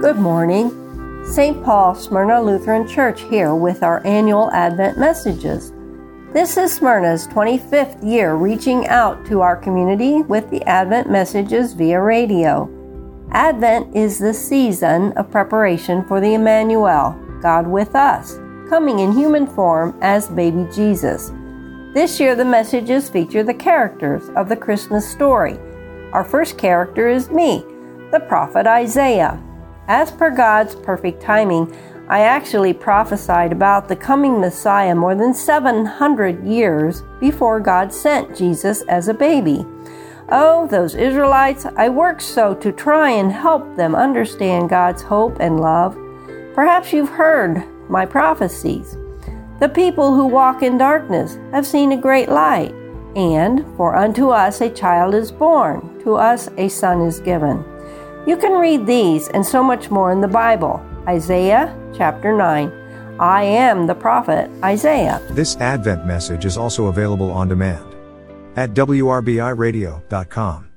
Good 0.00 0.18
morning. 0.18 1.24
St. 1.24 1.64
Paul 1.64 1.94
Smyrna 1.94 2.42
Lutheran 2.42 2.86
Church 2.86 3.22
here 3.22 3.54
with 3.54 3.82
our 3.82 4.06
annual 4.06 4.50
Advent 4.50 4.98
messages. 4.98 5.72
This 6.34 6.58
is 6.58 6.74
Smyrna's 6.74 7.26
25th 7.28 8.06
year 8.06 8.34
reaching 8.34 8.86
out 8.88 9.24
to 9.26 9.40
our 9.40 9.56
community 9.56 10.20
with 10.20 10.50
the 10.50 10.62
Advent 10.64 11.10
messages 11.10 11.72
via 11.72 11.98
radio. 11.98 12.70
Advent 13.30 13.96
is 13.96 14.18
the 14.18 14.34
season 14.34 15.12
of 15.12 15.30
preparation 15.30 16.04
for 16.04 16.20
the 16.20 16.34
Emmanuel, 16.34 17.18
God 17.40 17.66
with 17.66 17.94
us, 17.96 18.34
coming 18.68 18.98
in 18.98 19.12
human 19.12 19.46
form 19.46 19.98
as 20.02 20.28
baby 20.28 20.68
Jesus. 20.74 21.32
This 21.94 22.20
year, 22.20 22.36
the 22.36 22.44
messages 22.44 23.08
feature 23.08 23.42
the 23.42 23.54
characters 23.54 24.28
of 24.36 24.50
the 24.50 24.56
Christmas 24.56 25.10
story. 25.10 25.58
Our 26.12 26.22
first 26.22 26.58
character 26.58 27.08
is 27.08 27.30
me, 27.30 27.64
the 28.12 28.22
prophet 28.28 28.66
Isaiah. 28.66 29.42
As 29.88 30.10
per 30.10 30.30
God's 30.30 30.74
perfect 30.74 31.22
timing, 31.22 31.74
I 32.08 32.20
actually 32.20 32.72
prophesied 32.72 33.52
about 33.52 33.88
the 33.88 33.96
coming 33.96 34.40
Messiah 34.40 34.94
more 34.94 35.14
than 35.14 35.34
700 35.34 36.44
years 36.44 37.02
before 37.20 37.60
God 37.60 37.92
sent 37.92 38.36
Jesus 38.36 38.82
as 38.82 39.08
a 39.08 39.14
baby. 39.14 39.66
Oh, 40.28 40.66
those 40.68 40.94
Israelites, 40.94 41.66
I 41.76 41.88
worked 41.88 42.22
so 42.22 42.54
to 42.54 42.72
try 42.72 43.10
and 43.10 43.30
help 43.30 43.76
them 43.76 43.94
understand 43.94 44.70
God's 44.70 45.02
hope 45.02 45.38
and 45.40 45.60
love. 45.60 45.96
Perhaps 46.54 46.92
you've 46.92 47.10
heard 47.10 47.64
my 47.88 48.06
prophecies. 48.06 48.96
The 49.60 49.68
people 49.68 50.14
who 50.14 50.26
walk 50.26 50.62
in 50.62 50.78
darkness 50.78 51.38
have 51.52 51.66
seen 51.66 51.92
a 51.92 51.96
great 52.00 52.28
light. 52.28 52.74
And 53.14 53.64
for 53.76 53.96
unto 53.96 54.30
us 54.30 54.60
a 54.60 54.68
child 54.68 55.14
is 55.14 55.32
born, 55.32 56.00
to 56.02 56.16
us 56.16 56.48
a 56.56 56.68
son 56.68 57.00
is 57.02 57.20
given. 57.20 57.64
You 58.26 58.36
can 58.36 58.52
read 58.60 58.86
these 58.86 59.28
and 59.28 59.46
so 59.46 59.62
much 59.62 59.88
more 59.88 60.10
in 60.10 60.20
the 60.20 60.26
Bible. 60.28 60.84
Isaiah 61.06 61.72
chapter 61.96 62.36
9. 62.36 62.72
I 63.20 63.44
am 63.44 63.86
the 63.86 63.94
prophet 63.94 64.50
Isaiah. 64.64 65.22
This 65.30 65.56
Advent 65.56 66.04
message 66.04 66.44
is 66.44 66.58
also 66.58 66.86
available 66.86 67.30
on 67.30 67.48
demand 67.48 67.94
at 68.56 68.70
WRBIRadio.com. 68.74 70.68